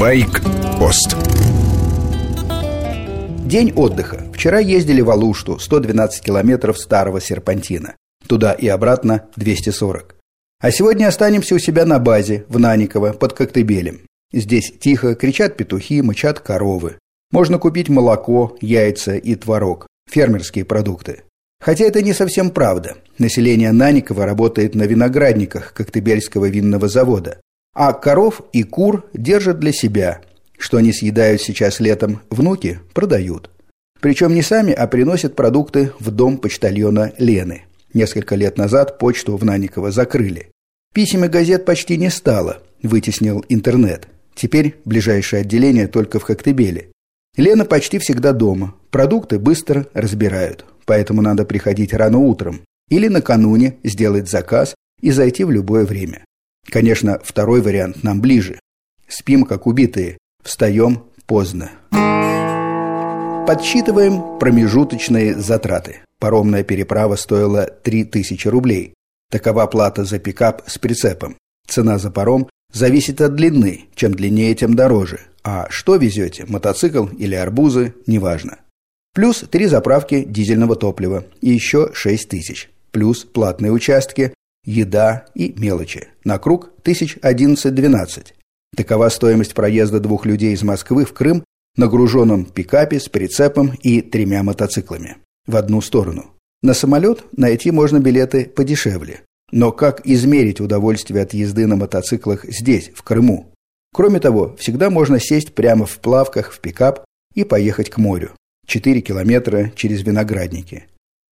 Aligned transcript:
Байк-пост 0.00 1.14
День 3.44 3.70
отдыха. 3.76 4.24
Вчера 4.32 4.58
ездили 4.58 5.02
в 5.02 5.10
Алушту, 5.10 5.58
112 5.58 6.24
километров 6.24 6.78
старого 6.78 7.20
серпантина. 7.20 7.96
Туда 8.26 8.54
и 8.54 8.66
обратно 8.66 9.28
240. 9.36 10.16
А 10.58 10.70
сегодня 10.70 11.06
останемся 11.06 11.54
у 11.54 11.58
себя 11.58 11.84
на 11.84 11.98
базе, 11.98 12.46
в 12.48 12.58
Наниково, 12.58 13.12
под 13.12 13.34
Коктебелем. 13.34 14.00
Здесь 14.32 14.72
тихо, 14.80 15.14
кричат 15.14 15.58
петухи, 15.58 16.00
мычат 16.00 16.40
коровы. 16.40 16.96
Можно 17.30 17.58
купить 17.58 17.90
молоко, 17.90 18.56
яйца 18.62 19.16
и 19.16 19.34
творог, 19.34 19.86
фермерские 20.10 20.64
продукты. 20.64 21.24
Хотя 21.60 21.84
это 21.84 22.00
не 22.00 22.14
совсем 22.14 22.52
правда. 22.52 22.96
Население 23.18 23.70
Наникова 23.70 24.24
работает 24.24 24.74
на 24.74 24.84
виноградниках 24.84 25.74
Коктебельского 25.74 26.46
винного 26.46 26.88
завода. 26.88 27.42
А 27.74 27.92
коров 27.92 28.42
и 28.52 28.62
кур 28.62 29.08
держат 29.14 29.58
для 29.58 29.72
себя. 29.72 30.20
Что 30.58 30.76
они 30.76 30.92
съедают 30.92 31.40
сейчас 31.40 31.80
летом, 31.80 32.20
внуки 32.30 32.80
продают. 32.92 33.50
Причем 34.00 34.34
не 34.34 34.42
сами, 34.42 34.72
а 34.72 34.86
приносят 34.86 35.36
продукты 35.36 35.92
в 35.98 36.10
дом 36.10 36.38
почтальона 36.38 37.12
Лены. 37.18 37.62
Несколько 37.92 38.34
лет 38.34 38.56
назад 38.56 38.98
почту 38.98 39.36
в 39.36 39.44
Наниково 39.44 39.90
закрыли. 39.90 40.50
Писем 40.94 41.24
и 41.24 41.28
газет 41.28 41.64
почти 41.64 41.96
не 41.96 42.10
стало, 42.10 42.62
вытеснил 42.82 43.44
интернет. 43.48 44.08
Теперь 44.34 44.76
ближайшее 44.84 45.42
отделение 45.42 45.86
только 45.86 46.18
в 46.18 46.24
Коктебеле. 46.24 46.90
Лена 47.36 47.64
почти 47.64 47.98
всегда 47.98 48.32
дома. 48.32 48.74
Продукты 48.90 49.38
быстро 49.38 49.86
разбирают, 49.92 50.64
поэтому 50.84 51.22
надо 51.22 51.44
приходить 51.44 51.94
рано 51.94 52.18
утром 52.18 52.62
или 52.88 53.08
накануне 53.08 53.76
сделать 53.84 54.28
заказ 54.28 54.74
и 55.00 55.10
зайти 55.10 55.44
в 55.44 55.50
любое 55.50 55.84
время. 55.84 56.24
Конечно, 56.70 57.20
второй 57.22 57.60
вариант 57.60 58.02
нам 58.04 58.20
ближе. 58.20 58.60
Спим 59.08 59.44
как 59.44 59.66
убитые, 59.66 60.18
встаем 60.42 61.04
поздно. 61.26 61.70
Подсчитываем 63.46 64.38
промежуточные 64.38 65.34
затраты. 65.34 65.98
Паромная 66.20 66.62
переправа 66.62 67.16
стоила 67.16 67.66
3000 67.66 68.46
рублей. 68.48 68.94
Такова 69.30 69.66
плата 69.66 70.04
за 70.04 70.20
пикап 70.20 70.62
с 70.68 70.78
прицепом. 70.78 71.36
Цена 71.66 71.98
за 71.98 72.10
паром 72.10 72.48
зависит 72.72 73.20
от 73.20 73.34
длины. 73.34 73.86
Чем 73.96 74.14
длиннее, 74.14 74.54
тем 74.54 74.74
дороже. 74.74 75.20
А 75.42 75.66
что 75.70 75.96
везете, 75.96 76.44
мотоцикл 76.46 77.06
или 77.06 77.34
арбузы, 77.34 77.94
неважно. 78.06 78.58
Плюс 79.14 79.44
три 79.50 79.66
заправки 79.66 80.22
дизельного 80.22 80.76
топлива 80.76 81.24
и 81.40 81.50
еще 81.50 81.90
6 81.92 82.28
тысяч. 82.28 82.70
Плюс 82.92 83.24
платные 83.24 83.72
участки, 83.72 84.34
еда 84.64 85.26
и 85.34 85.54
мелочи. 85.56 86.08
На 86.24 86.38
круг 86.38 86.70
1011-12. 86.84 88.34
Такова 88.76 89.08
стоимость 89.08 89.54
проезда 89.54 90.00
двух 90.00 90.26
людей 90.26 90.52
из 90.54 90.62
Москвы 90.62 91.04
в 91.04 91.12
Крым 91.12 91.44
на 91.76 91.86
груженном 91.86 92.44
пикапе 92.44 93.00
с 93.00 93.08
прицепом 93.08 93.72
и 93.82 94.00
тремя 94.00 94.42
мотоциклами. 94.42 95.16
В 95.46 95.56
одну 95.56 95.80
сторону. 95.80 96.32
На 96.62 96.74
самолет 96.74 97.24
найти 97.36 97.70
можно 97.70 97.98
билеты 97.98 98.44
подешевле. 98.44 99.22
Но 99.50 99.72
как 99.72 100.06
измерить 100.06 100.60
удовольствие 100.60 101.22
от 101.22 101.32
езды 101.32 101.66
на 101.66 101.76
мотоциклах 101.76 102.44
здесь, 102.44 102.90
в 102.94 103.02
Крыму? 103.02 103.52
Кроме 103.92 104.20
того, 104.20 104.54
всегда 104.56 104.90
можно 104.90 105.18
сесть 105.18 105.54
прямо 105.54 105.86
в 105.86 105.98
плавках 105.98 106.52
в 106.52 106.60
пикап 106.60 107.04
и 107.34 107.44
поехать 107.44 107.90
к 107.90 107.98
морю. 107.98 108.32
4 108.66 109.00
километра 109.00 109.72
через 109.74 110.02
виноградники. 110.02 110.84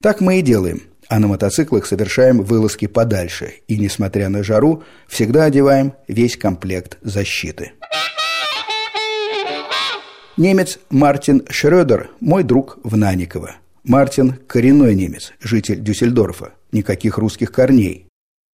Так 0.02 0.20
мы 0.20 0.40
и 0.40 0.42
делаем 0.42 0.82
а 1.09 1.19
на 1.19 1.27
мотоциклах 1.27 1.87
совершаем 1.87 2.42
вылазки 2.42 2.87
подальше 2.87 3.55
и, 3.67 3.78
несмотря 3.78 4.28
на 4.28 4.42
жару, 4.42 4.83
всегда 5.09 5.45
одеваем 5.45 5.95
весь 6.06 6.37
комплект 6.37 6.98
защиты. 7.03 7.73
Немец 10.36 10.79
Мартин 10.91 11.45
Шрёдер– 11.48 12.11
мой 12.20 12.45
друг 12.45 12.79
в 12.84 12.97
Наниково. 12.97 13.57
Мартин– 13.83 14.35
коренной 14.47 14.95
немец, 14.95 15.33
житель 15.41 15.80
Дюссельдорфа, 15.80 16.52
никаких 16.70 17.18
русских 17.18 17.51
корней. 17.51 18.07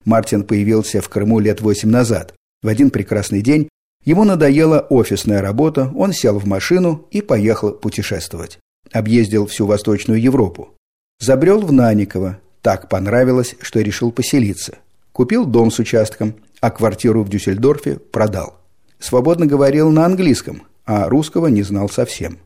Мартин 0.05 0.45
появился 0.45 1.01
в 1.01 1.09
Крыму 1.09 1.41
лет 1.41 1.61
восемь 1.61 1.91
назад. 1.91 2.35
В 2.63 2.69
один 2.69 2.91
прекрасный 2.91 3.43
день 3.43 3.69
ему 4.05 4.25
надоела 4.25 4.81
офисная 4.89 5.43
работа, 5.43 5.91
он 5.95 6.13
сел 6.13 6.39
в 6.39 6.47
машину 6.47 7.07
и 7.11 7.21
поехал 7.21 7.73
путешествовать. 7.73 8.59
Объездил 8.93 9.47
всю 9.47 9.67
Восточную 9.67 10.21
Европу. 10.21 10.75
Забрел 11.21 11.61
в 11.61 11.73
Наниково, 11.73 12.41
так 12.63 12.89
понравилось, 12.89 13.57
что 13.61 13.81
решил 13.81 14.11
поселиться. 14.11 14.79
Купил 15.13 15.47
дом 15.47 15.71
с 15.71 15.79
участком, 15.79 16.35
а 16.61 16.71
квартиру 16.71 17.23
в 17.23 17.29
Дюссельдорфе 17.29 17.99
продал. 17.99 18.59
Свободно 18.99 19.47
говорил 19.47 19.91
на 19.91 20.07
английском, 20.07 20.63
а 20.87 21.09
русского 21.09 21.49
не 21.49 21.63
знал 21.63 21.89
совсем. 21.89 22.39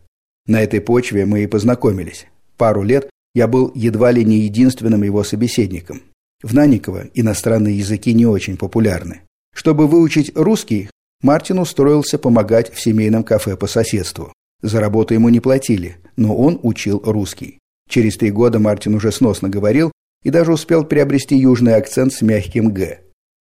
На 0.47 0.61
этой 0.63 0.81
почве 0.81 1.25
мы 1.25 1.45
и 1.45 1.47
познакомились. 1.47 2.27
Пару 2.57 2.83
лет 2.83 3.11
я 3.35 3.47
был 3.47 3.71
едва 3.75 4.11
ли 4.11 4.25
не 4.25 4.41
единственным 4.41 5.03
его 5.03 5.23
собеседником. 5.23 6.03
В 6.43 6.55
Наниково 6.55 7.07
иностранные 7.15 7.79
языки 7.79 8.13
не 8.13 8.27
очень 8.27 8.57
популярны. 8.57 9.23
Чтобы 9.55 9.87
выучить 9.87 10.33
русский, 10.37 10.91
Мартин 11.23 11.59
устроился 11.59 12.19
помогать 12.19 12.73
в 12.73 12.81
семейном 12.81 13.25
кафе 13.25 13.57
по 13.57 13.67
соседству. 13.67 14.33
За 14.63 14.81
работу 14.81 15.15
ему 15.15 15.29
не 15.29 15.41
платили, 15.41 15.97
но 16.17 16.37
он 16.37 16.59
учил 16.63 17.01
русский. 17.05 17.59
Через 17.89 18.17
три 18.17 18.31
года 18.31 18.59
Мартин 18.59 18.95
уже 18.95 19.11
сносно 19.11 19.49
говорил 19.49 19.91
и 20.23 20.31
даже 20.31 20.53
успел 20.53 20.85
приобрести 20.85 21.37
южный 21.37 21.75
акцент 21.75 22.13
с 22.13 22.23
мягким 22.23 22.73
«г». 22.73 23.01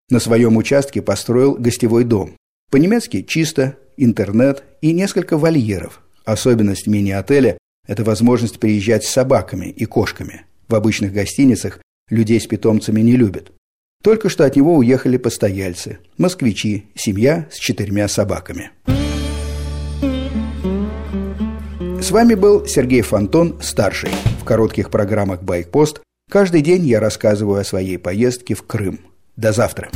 На 0.09 0.19
своем 0.19 0.55
участке 0.55 1.01
построил 1.01 1.55
гостевой 1.55 2.05
дом. 2.05 2.37
По-немецки 2.71 3.23
чисто, 3.23 3.77
интернет 3.97 4.63
и 4.81 4.93
несколько 4.93 5.37
вольеров. 5.37 6.01
Особенность 6.23 6.87
мини-отеля– 6.87 7.57
это 7.87 8.03
возможность 8.03 8.59
приезжать 8.59 9.03
с 9.03 9.09
собаками 9.09 9.67
и 9.67 9.85
кошками. 9.85 10.45
В 10.69 10.75
обычных 10.75 11.13
гостиницах 11.13 11.79
людей 12.09 12.39
с 12.39 12.47
питомцами 12.47 13.01
не 13.01 13.17
любят. 13.17 13.51
Только 14.03 14.29
что 14.29 14.45
от 14.45 14.55
него 14.55 14.75
уехали 14.75 15.17
постояльцы, 15.17 15.99
москвичи, 16.17 16.85
семья 16.95 17.47
с 17.51 17.57
четырьмя 17.57 18.07
собаками. 18.07 18.71
С 22.01 22.11
вами 22.11 22.35
был 22.35 22.65
Сергей 22.65 23.01
Фонтон, 23.01 23.57
старший. 23.61 24.11
Коротких 24.47 24.89
программах 24.89 25.43
«Байкпост» 25.43 26.01
Каждый 26.29 26.61
день 26.61 26.85
я 26.85 26.99
рассказываю 26.99 27.61
о 27.61 27.63
своей 27.63 27.97
поездке 27.97 28.53
в 28.53 28.63
Крым. 28.63 28.99
До 29.37 29.53
завтра. 29.53 29.89